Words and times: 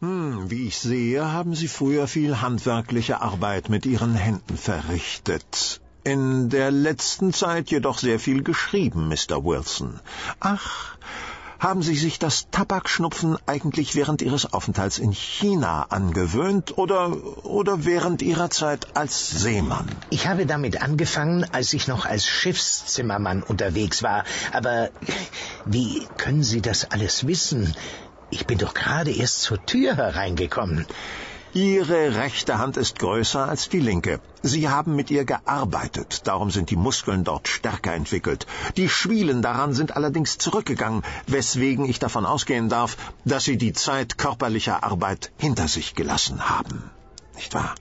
Hm, 0.00 0.48
wie 0.48 0.68
ich 0.68 0.78
sehe, 0.78 1.32
haben 1.32 1.56
Sie 1.56 1.66
früher 1.66 2.06
viel 2.06 2.40
handwerkliche 2.40 3.20
Arbeit 3.20 3.68
mit 3.68 3.84
Ihren 3.84 4.14
Händen 4.14 4.56
verrichtet. 4.56 5.80
In 6.04 6.48
der 6.50 6.70
letzten 6.70 7.32
Zeit 7.32 7.70
jedoch 7.70 7.98
sehr 7.98 8.20
viel 8.20 8.44
geschrieben, 8.44 9.08
Mr. 9.08 9.44
Wilson. 9.44 9.98
Ach, 10.38 10.96
haben 11.58 11.82
Sie 11.82 11.96
sich 11.96 12.20
das 12.20 12.46
Tabakschnupfen 12.52 13.36
eigentlich 13.46 13.96
während 13.96 14.22
Ihres 14.22 14.52
Aufenthalts 14.52 14.98
in 14.98 15.10
China 15.10 15.86
angewöhnt 15.88 16.78
oder, 16.78 17.44
oder 17.44 17.84
während 17.84 18.22
Ihrer 18.22 18.50
Zeit 18.50 18.96
als 18.96 19.30
Seemann? 19.30 19.88
Ich 20.10 20.28
habe 20.28 20.46
damit 20.46 20.80
angefangen, 20.80 21.44
als 21.50 21.72
ich 21.72 21.88
noch 21.88 22.06
als 22.06 22.24
Schiffszimmermann 22.24 23.42
unterwegs 23.42 24.04
war. 24.04 24.22
Aber 24.52 24.90
wie 25.64 26.06
können 26.16 26.44
Sie 26.44 26.62
das 26.62 26.92
alles 26.92 27.26
wissen? 27.26 27.74
Ich 28.30 28.46
bin 28.46 28.58
doch 28.58 28.74
gerade 28.74 29.10
erst 29.10 29.42
zur 29.42 29.64
Tür 29.64 29.96
hereingekommen. 29.96 30.86
Ihre 31.54 32.14
rechte 32.14 32.58
Hand 32.58 32.76
ist 32.76 32.98
größer 32.98 33.48
als 33.48 33.70
die 33.70 33.80
linke. 33.80 34.20
Sie 34.42 34.68
haben 34.68 34.94
mit 34.94 35.10
ihr 35.10 35.24
gearbeitet, 35.24 36.26
darum 36.26 36.50
sind 36.50 36.68
die 36.68 36.76
Muskeln 36.76 37.24
dort 37.24 37.48
stärker 37.48 37.94
entwickelt. 37.94 38.46
Die 38.76 38.88
Schwielen 38.88 39.40
daran 39.40 39.72
sind 39.72 39.96
allerdings 39.96 40.36
zurückgegangen, 40.36 41.02
weswegen 41.26 41.86
ich 41.86 41.98
davon 41.98 42.26
ausgehen 42.26 42.68
darf, 42.68 42.98
dass 43.24 43.44
Sie 43.44 43.56
die 43.56 43.72
Zeit 43.72 44.18
körperlicher 44.18 44.84
Arbeit 44.84 45.32
hinter 45.38 45.68
sich 45.68 45.94
gelassen 45.94 46.50
haben. 46.50 46.90
Nicht 47.34 47.54
wahr? 47.54 47.74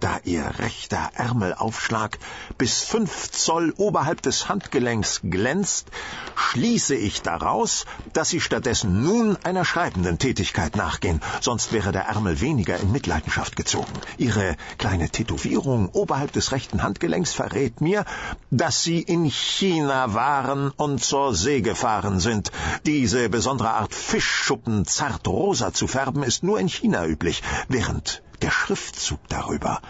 Da 0.00 0.18
ihr 0.24 0.58
rechter 0.58 1.10
Ärmelaufschlag 1.14 2.18
bis 2.58 2.82
fünf 2.82 3.30
Zoll 3.30 3.74
oberhalb 3.76 4.22
des 4.22 4.48
Handgelenks 4.48 5.20
glänzt, 5.22 5.88
schließe 6.34 6.94
ich 6.94 7.22
daraus, 7.22 7.84
dass 8.12 8.30
Sie 8.30 8.40
stattdessen 8.40 9.02
nun 9.02 9.36
einer 9.44 9.64
schreibenden 9.64 10.18
Tätigkeit 10.18 10.76
nachgehen, 10.76 11.20
sonst 11.40 11.72
wäre 11.72 11.92
der 11.92 12.06
Ärmel 12.06 12.40
weniger 12.40 12.78
in 12.78 12.92
Mitleidenschaft 12.92 13.56
gezogen. 13.56 13.92
Ihre 14.16 14.56
kleine 14.78 15.10
Tätowierung 15.10 15.90
oberhalb 15.90 16.32
des 16.32 16.52
rechten 16.52 16.82
Handgelenks 16.82 17.32
verrät 17.32 17.80
mir, 17.80 18.04
dass 18.50 18.82
Sie 18.82 19.00
in 19.00 19.24
China 19.26 20.14
waren 20.14 20.70
und 20.70 21.04
zur 21.04 21.34
See 21.34 21.60
gefahren 21.60 22.20
sind. 22.20 22.50
Diese 22.86 23.28
besondere 23.28 23.70
Art 23.70 23.94
Fischschuppen 23.94 24.86
zart 24.86 25.28
rosa 25.28 25.72
zu 25.72 25.86
färben 25.86 26.22
ist 26.22 26.42
nur 26.42 26.58
in 26.58 26.68
China 26.68 27.06
üblich, 27.06 27.42
während 27.68 28.22
der 28.42 28.50
Schriftzug 28.50 29.20
darüber 29.28 29.80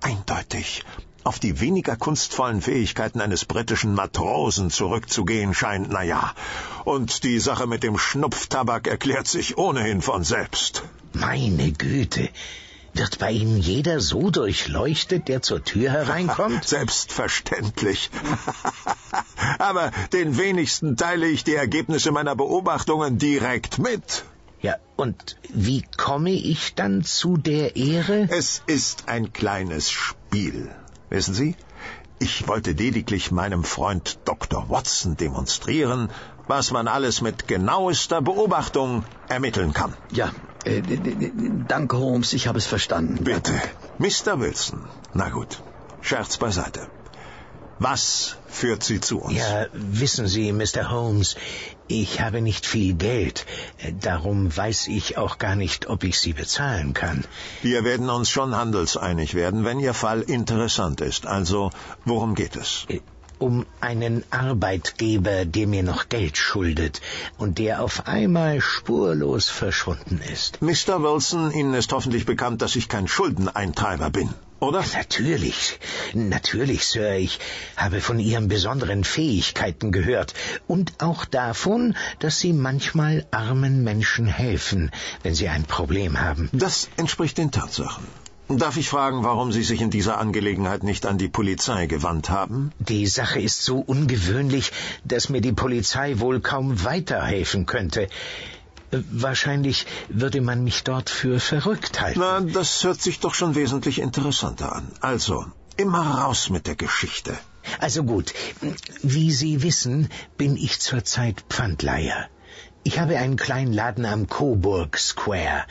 eindeutig 0.00 0.84
auf 1.22 1.38
die 1.38 1.60
weniger 1.60 1.96
kunstvollen 1.96 2.62
Fähigkeiten 2.62 3.20
eines 3.20 3.44
britischen 3.44 3.94
Matrosen 3.94 4.70
zurückzugehen 4.70 5.52
scheint, 5.54 5.90
na 5.90 6.02
ja. 6.02 6.32
Und 6.84 7.24
die 7.24 7.38
Sache 7.38 7.66
mit 7.66 7.82
dem 7.82 7.98
Schnupftabak 7.98 8.86
erklärt 8.86 9.28
sich 9.28 9.58
ohnehin 9.58 10.00
von 10.00 10.24
selbst. 10.24 10.82
Meine 11.12 11.72
Güte. 11.72 12.30
Wird 12.92 13.18
bei 13.18 13.30
Ihnen 13.30 13.58
jeder 13.58 14.00
so 14.00 14.30
durchleuchtet, 14.30 15.28
der 15.28 15.42
zur 15.42 15.62
Tür 15.62 15.90
hereinkommt? 15.90 16.64
Selbstverständlich. 16.66 18.10
Aber 19.58 19.92
den 20.12 20.38
wenigsten 20.38 20.96
teile 20.96 21.28
ich 21.28 21.44
die 21.44 21.54
Ergebnisse 21.54 22.10
meiner 22.10 22.34
Beobachtungen 22.34 23.18
direkt 23.18 23.78
mit. 23.78 24.24
Ja, 24.62 24.76
und 24.96 25.36
wie 25.54 25.82
komme 25.96 26.32
ich 26.32 26.74
dann 26.74 27.02
zu 27.02 27.36
der 27.36 27.76
Ehre? 27.76 28.28
Es 28.30 28.62
ist 28.66 29.08
ein 29.08 29.32
kleines 29.32 29.90
Spiel. 29.90 30.70
Wissen 31.08 31.34
Sie? 31.34 31.56
Ich 32.18 32.46
wollte 32.46 32.72
lediglich 32.72 33.30
meinem 33.30 33.64
Freund 33.64 34.18
Dr. 34.26 34.68
Watson 34.68 35.16
demonstrieren, 35.16 36.10
was 36.46 36.70
man 36.70 36.88
alles 36.88 37.22
mit 37.22 37.48
genauester 37.48 38.20
Beobachtung 38.20 39.04
ermitteln 39.28 39.72
kann. 39.72 39.94
Ja, 40.12 40.30
äh, 40.64 40.82
danke, 41.66 41.96
Holmes, 41.96 42.34
ich 42.34 42.46
habe 42.46 42.58
es 42.58 42.66
verstanden. 42.66 43.24
Bitte. 43.24 43.54
Mr. 43.98 44.38
Wilson. 44.40 44.84
Na 45.14 45.30
gut. 45.30 45.62
Scherz 46.02 46.36
beiseite. 46.36 46.88
Was 47.78 48.36
führt 48.46 48.82
Sie 48.82 49.00
zu 49.00 49.20
uns? 49.20 49.38
Ja, 49.38 49.66
wissen 49.72 50.26
Sie, 50.26 50.52
Mr. 50.52 50.90
Holmes, 50.90 51.36
ich 51.90 52.20
habe 52.20 52.40
nicht 52.40 52.66
viel 52.66 52.94
Geld. 52.94 53.46
Darum 54.00 54.56
weiß 54.56 54.86
ich 54.88 55.18
auch 55.18 55.38
gar 55.38 55.56
nicht, 55.56 55.88
ob 55.88 56.04
ich 56.04 56.18
Sie 56.18 56.32
bezahlen 56.32 56.94
kann. 56.94 57.24
Wir 57.62 57.84
werden 57.84 58.08
uns 58.10 58.30
schon 58.30 58.54
handelseinig 58.54 59.34
werden, 59.34 59.64
wenn 59.64 59.80
Ihr 59.80 59.94
Fall 59.94 60.22
interessant 60.22 61.00
ist. 61.00 61.26
Also, 61.26 61.70
worum 62.04 62.34
geht 62.34 62.56
es? 62.56 62.86
Um 63.40 63.66
einen 63.80 64.22
Arbeitgeber, 64.30 65.44
der 65.44 65.66
mir 65.66 65.82
noch 65.82 66.08
Geld 66.08 66.36
schuldet 66.36 67.00
und 67.38 67.58
der 67.58 67.82
auf 67.82 68.06
einmal 68.06 68.60
spurlos 68.60 69.48
verschwunden 69.48 70.20
ist. 70.32 70.62
Mr. 70.62 71.02
Wilson, 71.02 71.50
Ihnen 71.50 71.74
ist 71.74 71.92
hoffentlich 71.92 72.26
bekannt, 72.26 72.62
dass 72.62 72.76
ich 72.76 72.88
kein 72.88 73.08
Schuldeneintreiber 73.08 74.10
bin 74.10 74.30
oder? 74.60 74.84
Natürlich, 74.94 75.80
natürlich, 76.12 76.86
Sir. 76.86 77.14
Ich 77.16 77.40
habe 77.76 78.00
von 78.00 78.18
Ihren 78.18 78.48
besonderen 78.48 79.04
Fähigkeiten 79.04 79.90
gehört 79.90 80.34
und 80.68 80.92
auch 80.98 81.24
davon, 81.24 81.96
dass 82.18 82.38
Sie 82.38 82.52
manchmal 82.52 83.26
armen 83.30 83.82
Menschen 83.82 84.26
helfen, 84.26 84.90
wenn 85.22 85.34
sie 85.34 85.48
ein 85.48 85.64
Problem 85.64 86.20
haben. 86.20 86.50
Das 86.52 86.88
entspricht 86.96 87.38
den 87.38 87.50
Tatsachen. 87.50 88.06
Darf 88.58 88.76
ich 88.76 88.88
fragen, 88.88 89.22
warum 89.22 89.52
Sie 89.52 89.62
sich 89.62 89.80
in 89.80 89.90
dieser 89.90 90.18
Angelegenheit 90.18 90.82
nicht 90.82 91.06
an 91.06 91.18
die 91.18 91.28
Polizei 91.28 91.86
gewandt 91.86 92.30
haben? 92.30 92.72
Die 92.80 93.06
Sache 93.06 93.40
ist 93.40 93.62
so 93.62 93.78
ungewöhnlich, 93.78 94.72
dass 95.04 95.28
mir 95.28 95.40
die 95.40 95.52
Polizei 95.52 96.18
wohl 96.18 96.40
kaum 96.40 96.82
weiterhelfen 96.82 97.66
könnte. 97.66 98.08
Wahrscheinlich 98.90 99.86
würde 100.08 100.40
man 100.40 100.64
mich 100.64 100.82
dort 100.82 101.10
für 101.10 101.38
verrückt 101.38 102.00
halten. 102.00 102.18
Na, 102.18 102.40
das 102.40 102.82
hört 102.82 103.00
sich 103.00 103.20
doch 103.20 103.34
schon 103.34 103.54
wesentlich 103.54 104.00
interessanter 104.00 104.74
an. 104.74 104.90
Also, 105.00 105.46
immer 105.76 106.02
raus 106.22 106.50
mit 106.50 106.66
der 106.66 106.74
Geschichte. 106.74 107.38
Also 107.78 108.02
gut, 108.02 108.34
wie 109.02 109.30
Sie 109.30 109.62
wissen, 109.62 110.08
bin 110.36 110.56
ich 110.56 110.80
zurzeit 110.80 111.44
Pfandleiher. 111.48 112.28
Ich 112.82 112.98
habe 112.98 113.18
einen 113.18 113.36
kleinen 113.36 113.74
Laden 113.74 114.06
am 114.06 114.26
Coburg 114.26 114.96
Square. 114.96 115.66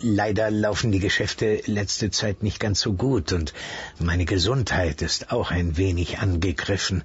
Leider 0.00 0.50
laufen 0.50 0.90
die 0.90 0.98
Geschäfte 0.98 1.60
letzte 1.66 2.10
Zeit 2.10 2.42
nicht 2.42 2.58
ganz 2.58 2.80
so 2.80 2.94
gut 2.94 3.32
und 3.32 3.52
meine 3.98 4.24
Gesundheit 4.24 5.02
ist 5.02 5.30
auch 5.30 5.50
ein 5.50 5.76
wenig 5.76 6.20
angegriffen. 6.20 7.04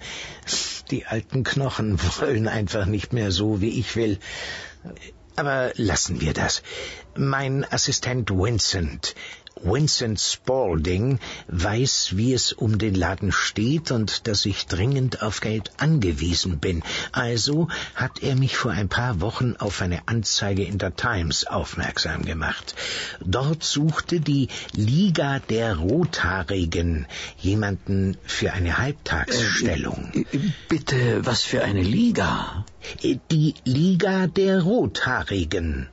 Die 0.91 1.05
alten 1.05 1.43
Knochen 1.43 1.99
wollen 2.19 2.47
einfach 2.47 2.85
nicht 2.85 3.11
mehr 3.11 3.31
so, 3.31 3.59
wie 3.59 3.77
ich 3.77 3.97
will. 3.97 4.17
Aber 5.35 5.73
lassen 5.75 6.21
wir 6.21 6.33
das. 6.33 6.63
Mein 7.15 7.65
Assistent 7.69 8.31
Vincent 8.31 9.13
Vincent 9.63 10.19
Spalding 10.19 11.19
weiß, 11.47 12.17
wie 12.17 12.33
es 12.33 12.53
um 12.53 12.77
den 12.77 12.95
Laden 12.95 13.31
steht 13.31 13.91
und 13.91 14.27
dass 14.27 14.45
ich 14.45 14.67
dringend 14.67 15.21
auf 15.21 15.41
Geld 15.41 15.71
angewiesen 15.77 16.59
bin. 16.59 16.83
Also 17.11 17.67
hat 17.95 18.23
er 18.23 18.35
mich 18.35 18.57
vor 18.57 18.71
ein 18.71 18.89
paar 18.89 19.21
Wochen 19.21 19.55
auf 19.57 19.81
eine 19.81 20.07
Anzeige 20.07 20.63
in 20.63 20.77
der 20.77 20.95
Times 20.95 21.45
aufmerksam 21.45 22.23
gemacht. 22.25 22.75
Dort 23.23 23.63
suchte 23.63 24.19
die 24.19 24.47
Liga 24.73 25.39
der 25.39 25.77
Rothaarigen 25.77 27.07
jemanden 27.37 28.17
für 28.23 28.53
eine 28.53 28.77
Halbtagsstellung. 28.77 30.11
Äh, 30.13 30.39
bitte, 30.69 31.25
was 31.25 31.43
für 31.43 31.63
eine 31.63 31.83
Liga? 31.83 32.65
Die 33.31 33.55
Liga 33.65 34.27
der 34.27 34.61
Rothaarigen 34.61 35.89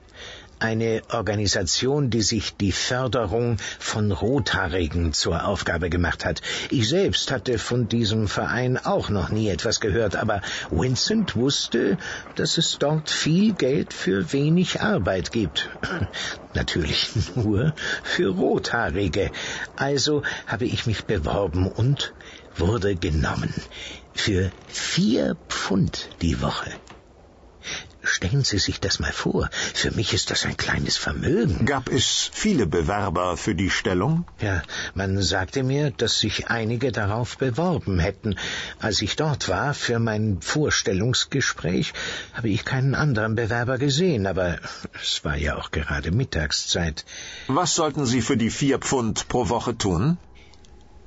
eine 0.64 1.02
Organisation, 1.10 2.08
die 2.08 2.22
sich 2.22 2.56
die 2.56 2.72
Förderung 2.72 3.58
von 3.78 4.10
Rothaarigen 4.10 5.12
zur 5.12 5.46
Aufgabe 5.46 5.90
gemacht 5.90 6.24
hat. 6.24 6.40
Ich 6.70 6.88
selbst 6.88 7.30
hatte 7.30 7.58
von 7.58 7.86
diesem 7.86 8.28
Verein 8.28 8.78
auch 8.78 9.10
noch 9.10 9.28
nie 9.28 9.50
etwas 9.50 9.78
gehört, 9.80 10.16
aber 10.16 10.40
Vincent 10.70 11.36
wusste, 11.36 11.98
dass 12.36 12.56
es 12.56 12.78
dort 12.78 13.10
viel 13.10 13.52
Geld 13.52 13.92
für 13.92 14.32
wenig 14.32 14.80
Arbeit 14.80 15.32
gibt. 15.32 15.68
Natürlich 16.54 17.10
nur 17.34 17.74
für 18.02 18.28
Rothaarige. 18.28 19.32
Also 19.76 20.22
habe 20.46 20.64
ich 20.64 20.86
mich 20.86 21.04
beworben 21.04 21.66
und 21.66 22.14
wurde 22.56 22.96
genommen. 22.96 23.52
Für 24.14 24.50
vier 24.66 25.36
Pfund 25.50 26.08
die 26.22 26.40
Woche. 26.40 26.70
Stellen 28.24 28.42
Sie 28.42 28.58
sich 28.58 28.80
das 28.80 29.00
mal 29.00 29.12
vor. 29.12 29.50
Für 29.74 29.90
mich 29.90 30.14
ist 30.14 30.30
das 30.30 30.46
ein 30.46 30.56
kleines 30.56 30.96
Vermögen. 30.96 31.66
Gab 31.66 31.90
es 31.90 32.30
viele 32.32 32.66
Bewerber 32.66 33.36
für 33.36 33.54
die 33.54 33.68
Stellung? 33.68 34.24
Ja, 34.40 34.62
man 34.94 35.20
sagte 35.20 35.62
mir, 35.62 35.90
dass 35.90 36.20
sich 36.20 36.48
einige 36.48 36.90
darauf 36.90 37.36
beworben 37.36 37.98
hätten. 37.98 38.36
Als 38.80 39.02
ich 39.02 39.16
dort 39.16 39.50
war 39.50 39.74
für 39.74 39.98
mein 39.98 40.40
Vorstellungsgespräch, 40.40 41.92
habe 42.32 42.48
ich 42.48 42.64
keinen 42.64 42.94
anderen 42.94 43.34
Bewerber 43.34 43.76
gesehen, 43.76 44.26
aber 44.26 44.56
es 45.02 45.22
war 45.22 45.36
ja 45.36 45.56
auch 45.56 45.70
gerade 45.70 46.10
Mittagszeit. 46.10 47.04
Was 47.48 47.74
sollten 47.74 48.06
Sie 48.06 48.22
für 48.22 48.38
die 48.38 48.50
vier 48.50 48.78
Pfund 48.78 49.28
pro 49.28 49.50
Woche 49.50 49.76
tun? 49.76 50.16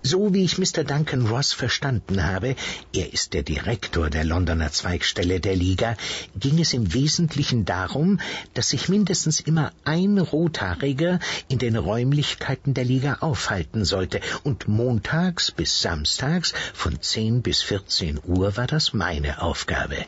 So 0.03 0.33
wie 0.33 0.44
ich 0.44 0.57
Mr. 0.57 0.83
Duncan 0.83 1.27
Ross 1.27 1.53
verstanden 1.53 2.23
habe, 2.23 2.55
er 2.94 3.13
ist 3.13 3.33
der 3.33 3.44
Direktor 3.44 4.09
der 4.09 4.23
Londoner 4.23 4.71
Zweigstelle 4.71 5.39
der 5.39 5.55
Liga, 5.55 5.97
ging 6.39 6.59
es 6.59 6.73
im 6.73 6.94
Wesentlichen 6.94 7.65
darum, 7.65 8.19
dass 8.53 8.69
sich 8.69 8.89
mindestens 8.89 9.39
immer 9.39 9.71
ein 9.83 10.17
Rothaariger 10.17 11.19
in 11.49 11.57
den 11.57 11.75
Räumlichkeiten 11.75 12.73
der 12.73 12.85
Liga 12.85 13.17
aufhalten 13.21 13.85
sollte, 13.85 14.21
und 14.44 14.67
montags 14.67 15.51
bis 15.51 15.81
samstags 15.81 16.53
von 16.73 17.01
10 17.01 17.41
bis 17.41 17.61
14 17.63 18.19
Uhr 18.23 18.55
war 18.55 18.67
das 18.67 18.94
meine 18.94 19.41
Aufgabe. 19.41 20.05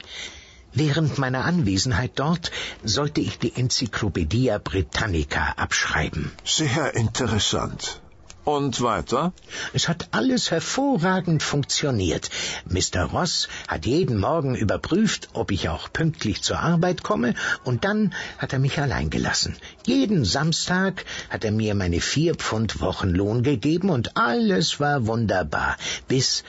Während 0.71 1.17
meiner 1.17 1.45
Anwesenheit 1.45 2.11
dort 2.15 2.51
sollte 2.83 3.21
ich 3.21 3.39
die 3.39 3.55
Enzyklopädie 3.55 4.55
Britannica 4.63 5.53
abschreiben. 5.57 6.31
Sehr 6.45 6.93
interessant. 6.95 8.01
Und 8.45 8.81
weiter? 8.81 9.33
Es 9.73 9.87
hat 9.87 10.09
alles 10.11 10.49
hervorragend 10.49 11.43
funktioniert. 11.43 12.29
Mr. 12.65 13.03
Ross 13.03 13.47
hat 13.67 13.85
jeden 13.85 14.17
Morgen 14.17 14.55
überprüft, 14.55 15.29
ob 15.33 15.51
ich 15.51 15.69
auch 15.69 15.91
pünktlich 15.91 16.41
zur 16.41 16.59
Arbeit 16.59 17.03
komme, 17.03 17.35
und 17.63 17.83
dann 17.85 18.13
hat 18.37 18.53
er 18.53 18.59
mich 18.59 18.79
allein 18.79 19.09
gelassen. 19.09 19.55
Jeden 19.85 20.25
Samstag 20.25 21.05
hat 21.29 21.43
er 21.43 21.51
mir 21.51 21.75
meine 21.75 22.01
vier 22.01 22.35
Pfund 22.35 22.81
Wochenlohn 22.81 23.43
gegeben, 23.43 23.89
und 23.89 24.17
alles 24.17 24.79
war 24.79 25.05
wunderbar, 25.05 25.77
bis 26.07 26.43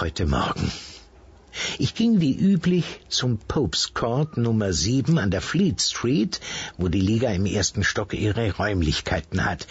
heute 0.00 0.26
Morgen. 0.26 0.70
Ich 1.78 1.94
ging 1.94 2.20
wie 2.20 2.34
üblich 2.34 3.00
zum 3.08 3.38
Pope's 3.38 3.92
Court 3.92 4.36
Nummer 4.36 4.72
7 4.72 5.18
an 5.18 5.30
der 5.30 5.40
Fleet 5.40 5.80
Street, 5.80 6.40
wo 6.78 6.88
die 6.88 7.00
Liga 7.00 7.30
im 7.30 7.46
ersten 7.46 7.82
Stock 7.82 8.14
ihre 8.14 8.52
Räumlichkeiten 8.52 9.44
hat. 9.44 9.66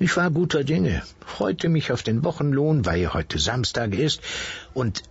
Ich 0.00 0.16
war 0.16 0.30
guter 0.30 0.62
Dinge, 0.62 1.02
freute 1.26 1.68
mich 1.68 1.90
auf 1.90 2.02
den 2.02 2.22
Wochenlohn, 2.24 2.86
weil 2.86 3.12
heute 3.12 3.38
Samstag 3.38 3.94
ist, 3.94 4.20
und 4.72 5.02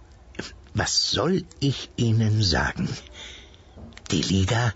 was 0.74 1.12
soll 1.12 1.44
ich 1.60 1.90
Ihnen 1.98 2.42
sagen? 2.42 2.88
Die 4.12 4.22
Liga 4.22 4.74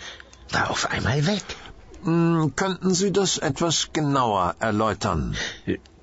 war 0.50 0.69
auf 0.69 0.92
einmal 0.92 1.28
weg. 1.28 1.44
Hm, 2.04 2.54
könnten 2.56 2.94
Sie 2.94 3.13
das 3.13 3.38
etwas 3.38 3.94
genauer 3.94 4.56
erläutern? 4.60 5.36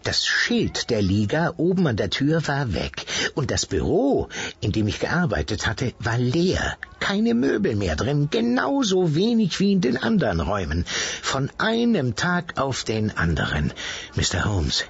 Das 0.05 0.27
Schild 0.27 0.91
der 0.91 1.03
Liga 1.03 1.55
oben 1.57 1.87
an 1.87 1.97
der 1.97 2.11
Tür 2.11 2.47
war 2.47 2.73
weg, 2.73 3.05
und 3.35 3.51
das 3.51 3.67
Büro, 3.67 4.29
in 4.61 4.73
dem 4.73 4.89
ich 4.89 5.01
gearbeitet 5.01 5.67
hatte, 5.67 5.93
war 5.99 6.17
leer. 6.19 6.77
Keine 7.01 7.35
Möbel 7.35 7.75
mehr 7.75 7.97
drin, 7.97 8.29
genauso 8.31 9.15
wenig 9.15 9.61
wie 9.61 9.73
in 9.73 9.81
den 9.81 9.97
anderen 9.97 10.41
Räumen. 10.41 10.85
Von 11.23 11.51
einem 11.59 12.15
Tag 12.17 12.59
auf 12.59 12.85
den 12.85 13.17
anderen. 13.17 13.73
Mr. 14.15 14.45
Holmes, 14.45 14.85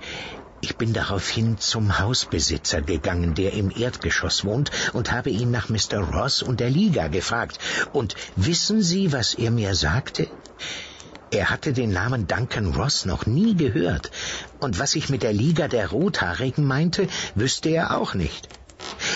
ich 0.60 0.76
bin 0.76 0.92
daraufhin 0.92 1.58
zum 1.58 1.98
Hausbesitzer 1.98 2.82
gegangen, 2.82 3.34
der 3.34 3.52
im 3.52 3.70
Erdgeschoss 3.70 4.44
wohnt, 4.44 4.70
und 4.92 5.12
habe 5.12 5.30
ihn 5.30 5.50
nach 5.50 5.68
Mr. 5.68 5.98
Ross 5.98 6.42
und 6.42 6.60
der 6.60 6.70
Liga 6.70 7.08
gefragt. 7.08 7.58
Und 7.92 8.16
wissen 8.36 8.82
Sie, 8.82 9.12
was 9.12 9.34
er 9.34 9.52
mir 9.52 9.74
sagte? 9.74 10.28
Er 11.30 11.50
hatte 11.50 11.74
den 11.74 11.92
Namen 11.92 12.26
Duncan 12.26 12.74
Ross 12.74 13.04
noch 13.04 13.26
nie 13.26 13.54
gehört, 13.54 14.10
und 14.60 14.78
was 14.78 14.94
ich 14.94 15.10
mit 15.10 15.22
der 15.22 15.34
Liga 15.34 15.68
der 15.68 15.88
Rothaarigen 15.88 16.64
meinte, 16.64 17.06
wüsste 17.34 17.68
er 17.68 17.98
auch 17.98 18.14
nicht. 18.14 18.48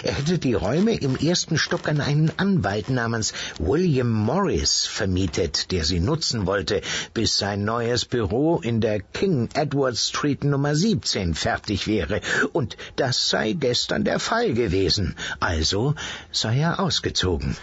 Er 0.02 0.12
hätte 0.14 0.38
die 0.38 0.52
Räume 0.52 0.94
im 0.94 1.16
ersten 1.16 1.56
Stock 1.56 1.88
an 1.88 2.00
einen 2.00 2.30
Anwalt 2.36 2.90
namens 2.90 3.32
William 3.58 4.10
Morris 4.10 4.84
vermietet, 4.84 5.70
der 5.70 5.84
sie 5.84 6.00
nutzen 6.00 6.46
wollte, 6.46 6.82
bis 7.14 7.38
sein 7.38 7.64
neues 7.64 8.04
Büro 8.04 8.60
in 8.60 8.80
der 8.82 9.00
King 9.00 9.48
Edward 9.54 9.96
Street 9.96 10.44
Nummer 10.44 10.74
17 10.74 11.34
fertig 11.34 11.86
wäre, 11.86 12.20
und 12.52 12.76
das 12.96 13.30
sei 13.30 13.52
gestern 13.52 14.04
der 14.04 14.18
Fall 14.18 14.52
gewesen. 14.52 15.16
Also 15.40 15.94
sei 16.30 16.58
er 16.58 16.78
ausgezogen. 16.78 17.56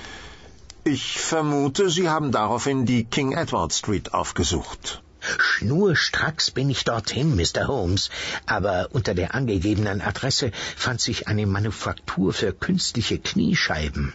Ich 0.92 1.20
vermute, 1.20 1.92
Sie 1.92 2.10
haben 2.10 2.32
daraufhin 2.32 2.88
die 2.88 3.04
King 3.04 3.34
Edward 3.34 3.72
Street 3.72 4.16
aufgesucht. 4.16 5.04
Schnurstracks 5.38 6.50
bin 6.50 6.68
ich 6.72 6.84
dorthin, 6.84 7.36
Mr. 7.36 7.68
Holmes, 7.68 8.10
aber 8.48 8.88
unter 8.92 9.14
der 9.14 9.36
angegebenen 9.36 10.02
Adresse 10.02 10.52
fand 10.76 11.00
sich 11.00 11.28
eine 11.28 11.46
Manufaktur 11.46 12.34
für 12.34 12.54
künstliche 12.54 13.20
Kniescheiben. 13.20 14.14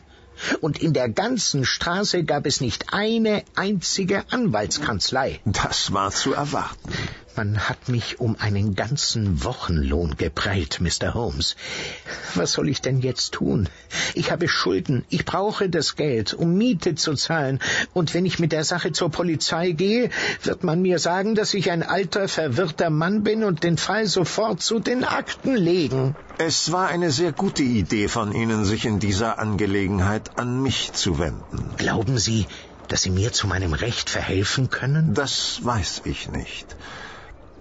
Und 0.61 0.83
in 0.83 0.93
der 0.93 1.09
ganzen 1.09 1.65
Straße 1.65 2.25
gab 2.25 2.45
es 2.45 2.61
nicht 2.61 2.93
eine 2.93 3.45
einzige 3.55 4.25
Anwaltskanzlei. 4.33 5.41
Das 5.45 5.93
war 5.93 6.11
zu 6.11 6.33
erwarten. 6.33 6.93
Man 7.37 7.69
hat 7.69 7.89
mich 7.89 8.21
um 8.21 8.37
einen 8.39 8.77
ganzen 8.77 9.43
Wochenlohn 9.43 10.17
geprellt, 10.17 10.81
Mr. 10.81 11.15
Holmes. 11.15 11.57
Was 12.35 12.53
soll 12.53 12.69
ich 12.69 12.81
denn 12.81 13.01
jetzt 13.01 13.33
tun? 13.33 13.69
Ich 14.15 14.31
habe 14.31 14.47
Schulden. 14.47 15.05
Ich 15.09 15.25
brauche 15.25 15.69
das 15.69 15.97
Geld, 15.97 16.33
um 16.33 16.55
Miete 16.57 16.95
zu 16.95 17.15
zahlen. 17.15 17.59
Und 17.93 18.15
wenn 18.15 18.25
ich 18.25 18.39
mit 18.39 18.53
der 18.53 18.63
Sache 18.63 18.93
zur 18.93 19.11
Polizei 19.11 19.73
gehe, 19.73 20.11
wird 20.45 20.63
man 20.63 20.81
mir 20.81 21.01
sagen, 21.01 21.35
dass 21.35 21.55
ich 21.55 21.73
ein 21.73 21.83
alter, 21.83 22.29
verwirrter 22.29 22.91
Mann 22.91 23.25
bin 23.25 23.43
und 23.43 23.65
den 23.65 23.79
Fall 23.79 24.07
sofort 24.07 24.63
zu 24.63 24.79
den 24.79 25.03
Akten 25.03 25.57
legen. 25.57 26.15
Es 26.39 26.71
war 26.71 26.87
eine 26.87 27.11
sehr 27.11 27.33
gute 27.33 27.65
Idee 27.65 28.07
von 28.07 28.33
Ihnen, 28.33 28.65
sich 28.65 28.85
in 28.85 29.01
dieser 29.01 29.41
Angelegenheit 29.41 30.39
an 30.39 30.63
mich 30.63 30.93
zu 30.93 31.19
wenden. 31.19 31.77
Glauben 31.79 32.19
Sie, 32.19 32.47
dass 32.87 33.03
Sie 33.03 33.11
mir 33.11 33.33
zu 33.33 33.49
meinem 33.49 33.73
Recht 33.73 34.09
verhelfen 34.09 34.71
können? 34.71 35.15
Das 35.15 35.65
weiß 35.65 36.03
ich 36.05 36.31
nicht. 36.31 36.77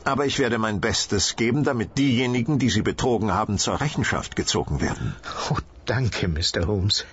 Aber 0.05 0.25
ich 0.25 0.39
werde 0.39 0.57
mein 0.57 0.81
Bestes 0.81 1.35
geben, 1.35 1.63
damit 1.63 1.97
diejenigen, 1.97 2.59
die 2.59 2.69
Sie 2.69 2.81
betrogen 2.81 3.33
haben, 3.33 3.57
zur 3.57 3.79
Rechenschaft 3.79 4.35
gezogen 4.35 4.81
werden. 4.81 5.15
Oh, 5.49 5.57
danke, 5.85 6.27
Mr. 6.27 6.67
Holmes. 6.67 7.05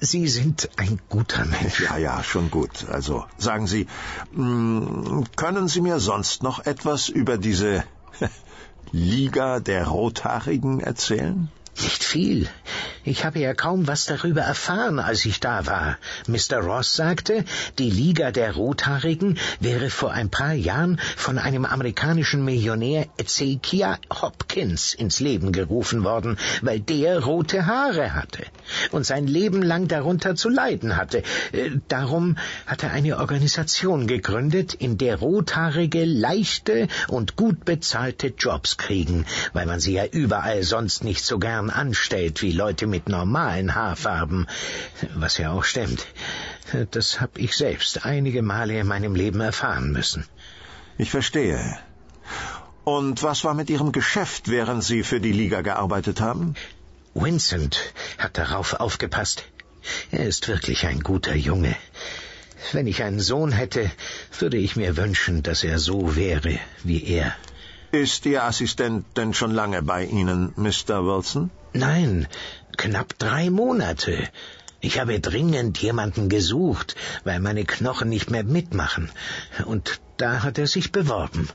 Sie 0.00 0.26
sind 0.26 0.68
ein 0.76 1.00
guter 1.08 1.44
Mensch. 1.44 1.80
Ja, 1.80 1.96
ja, 1.96 2.24
schon 2.24 2.50
gut. 2.50 2.88
Also 2.90 3.24
sagen 3.38 3.68
Sie, 3.68 3.86
hm, 4.34 5.24
können 5.36 5.68
Sie 5.68 5.80
mir 5.80 6.00
sonst 6.00 6.42
noch 6.42 6.66
etwas 6.66 7.08
über 7.08 7.38
diese 7.38 7.84
Liga 8.90 9.60
der 9.60 9.86
Rothaarigen 9.86 10.80
erzählen? 10.80 11.52
Nicht 11.80 12.02
viel. 12.02 12.48
Ich 13.04 13.24
habe 13.24 13.40
ja 13.40 13.52
kaum 13.52 13.88
was 13.88 14.06
darüber 14.06 14.42
erfahren, 14.42 15.00
als 15.00 15.24
ich 15.24 15.40
da 15.40 15.66
war. 15.66 15.98
Mr. 16.28 16.58
Ross 16.58 16.94
sagte, 16.94 17.44
die 17.78 17.90
Liga 17.90 18.30
der 18.30 18.54
Rothaarigen 18.54 19.38
wäre 19.58 19.90
vor 19.90 20.12
ein 20.12 20.30
paar 20.30 20.52
Jahren 20.52 21.00
von 21.16 21.36
einem 21.38 21.64
amerikanischen 21.64 22.44
Millionär 22.44 23.06
Ezekiah 23.16 23.98
Hopkins 24.12 24.94
ins 24.94 25.18
Leben 25.18 25.50
gerufen 25.50 26.04
worden, 26.04 26.38
weil 26.60 26.78
der 26.78 27.18
rote 27.24 27.66
Haare 27.66 28.14
hatte 28.14 28.44
und 28.92 29.04
sein 29.04 29.26
Leben 29.26 29.62
lang 29.62 29.88
darunter 29.88 30.36
zu 30.36 30.48
leiden 30.48 30.96
hatte. 30.96 31.24
Äh, 31.50 31.70
darum 31.88 32.38
hat 32.66 32.84
er 32.84 32.92
eine 32.92 33.18
Organisation 33.18 34.06
gegründet, 34.06 34.74
in 34.74 34.96
der 34.96 35.16
Rothaarige 35.16 36.04
leichte 36.04 36.86
und 37.08 37.34
gut 37.34 37.64
bezahlte 37.64 38.28
Jobs 38.28 38.76
kriegen, 38.76 39.26
weil 39.52 39.66
man 39.66 39.80
sie 39.80 39.94
ja 39.94 40.06
überall 40.06 40.62
sonst 40.62 41.02
nicht 41.02 41.24
so 41.24 41.40
gern 41.40 41.68
anstellt 41.68 42.42
wie 42.42 42.52
Leute 42.52 42.91
mit 42.92 43.08
normalen 43.08 43.74
Haarfarben, 43.74 44.46
was 45.14 45.38
ja 45.38 45.50
auch 45.52 45.64
stimmt. 45.64 46.06
Das 46.90 47.20
hab 47.20 47.38
ich 47.38 47.56
selbst 47.56 48.04
einige 48.04 48.42
Male 48.42 48.78
in 48.78 48.86
meinem 48.86 49.14
Leben 49.14 49.40
erfahren 49.40 49.90
müssen. 49.92 50.24
Ich 50.98 51.10
verstehe. 51.10 51.60
Und 52.84 53.22
was 53.22 53.44
war 53.44 53.54
mit 53.54 53.70
Ihrem 53.70 53.92
Geschäft, 53.92 54.48
während 54.48 54.84
Sie 54.84 55.02
für 55.02 55.20
die 55.20 55.32
Liga 55.32 55.62
gearbeitet 55.62 56.20
haben? 56.20 56.54
Vincent 57.14 57.78
hat 58.18 58.38
darauf 58.38 58.74
aufgepasst. 58.74 59.44
Er 60.10 60.26
ist 60.26 60.48
wirklich 60.48 60.86
ein 60.86 61.00
guter 61.00 61.34
Junge. 61.34 61.74
Wenn 62.72 62.86
ich 62.86 63.02
einen 63.02 63.20
Sohn 63.20 63.52
hätte, 63.52 63.90
würde 64.38 64.56
ich 64.56 64.76
mir 64.76 64.96
wünschen, 64.96 65.42
dass 65.42 65.64
er 65.64 65.78
so 65.78 66.16
wäre 66.16 66.58
wie 66.84 67.04
er. 67.04 67.34
Ist 67.92 68.24
Ihr 68.24 68.42
Assistent 68.42 69.04
denn 69.18 69.34
schon 69.34 69.50
lange 69.50 69.82
bei 69.82 70.06
Ihnen, 70.06 70.54
Mr. 70.56 71.04
Wilson? 71.04 71.50
Nein, 71.74 72.26
knapp 72.78 73.18
drei 73.18 73.50
Monate. 73.50 74.30
Ich 74.80 74.98
habe 74.98 75.20
dringend 75.20 75.76
jemanden 75.76 76.30
gesucht, 76.30 76.96
weil 77.24 77.38
meine 77.38 77.66
Knochen 77.66 78.08
nicht 78.08 78.30
mehr 78.30 78.44
mitmachen. 78.44 79.10
Und 79.66 80.00
da 80.16 80.42
hat 80.42 80.56
er 80.56 80.68
sich 80.68 80.90
beworben. 80.90 81.50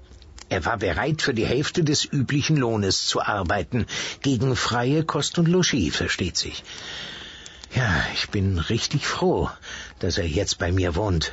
Er 0.47 0.63
war 0.63 0.77
bereit, 0.77 1.23
für 1.23 1.33
die 1.33 1.47
Hälfte 1.47 1.83
des 1.83 2.05
üblichen 2.05 2.55
Lohnes 2.55 3.07
zu 3.07 3.19
arbeiten, 3.19 3.87
gegen 4.21 4.55
freie 4.55 5.03
Kost 5.03 5.39
und 5.39 5.47
Logis, 5.47 5.95
versteht 5.95 6.37
sich. 6.37 6.63
Ja, 7.77 8.07
ich 8.15 8.29
bin 8.29 8.57
richtig 8.57 9.05
froh, 9.05 9.51
dass 9.99 10.17
er 10.17 10.25
jetzt 10.25 10.57
bei 10.57 10.71
mir 10.71 10.95
wohnt. 10.95 11.31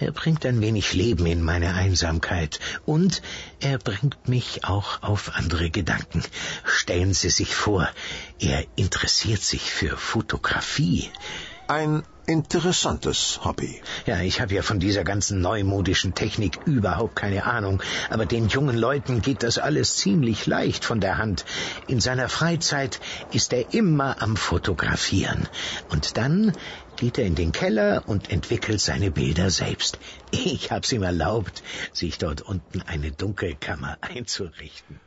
Er 0.00 0.12
bringt 0.12 0.46
ein 0.46 0.62
wenig 0.62 0.94
Leben 0.94 1.26
in 1.26 1.42
meine 1.42 1.74
Einsamkeit 1.74 2.58
und 2.86 3.20
er 3.60 3.76
bringt 3.76 4.26
mich 4.26 4.64
auch 4.64 5.02
auf 5.02 5.34
andere 5.34 5.68
Gedanken. 5.68 6.22
Stellen 6.64 7.12
Sie 7.12 7.28
sich 7.28 7.54
vor, 7.54 7.86
er 8.40 8.64
interessiert 8.76 9.42
sich 9.42 9.70
für 9.70 9.98
Fotografie. 9.98 11.10
Ein 11.66 12.02
interessantes 12.26 13.40
Hobby. 13.42 13.80
Ja, 14.04 14.20
ich 14.20 14.42
habe 14.42 14.54
ja 14.54 14.60
von 14.60 14.80
dieser 14.80 15.02
ganzen 15.02 15.40
neumodischen 15.40 16.14
Technik 16.14 16.58
überhaupt 16.66 17.16
keine 17.16 17.44
Ahnung, 17.44 17.82
aber 18.10 18.26
den 18.26 18.48
jungen 18.48 18.76
Leuten 18.76 19.22
geht 19.22 19.42
das 19.42 19.56
alles 19.56 19.96
ziemlich 19.96 20.44
leicht 20.46 20.84
von 20.84 21.00
der 21.00 21.16
Hand. 21.16 21.46
In 21.86 22.00
seiner 22.00 22.28
Freizeit 22.28 23.00
ist 23.30 23.54
er 23.54 23.72
immer 23.72 24.20
am 24.20 24.36
Fotografieren. 24.36 25.48
Und 25.88 26.18
dann 26.18 26.52
geht 26.96 27.16
er 27.16 27.24
in 27.24 27.34
den 27.34 27.52
Keller 27.52 28.02
und 28.06 28.30
entwickelt 28.30 28.82
seine 28.82 29.10
Bilder 29.10 29.48
selbst. 29.48 29.98
Ich 30.30 30.70
hab's 30.70 30.92
ihm 30.92 31.02
erlaubt, 31.02 31.62
sich 31.94 32.18
dort 32.18 32.42
unten 32.42 32.82
eine 32.82 33.10
Dunkelkammer 33.10 33.96
einzurichten. 34.02 35.00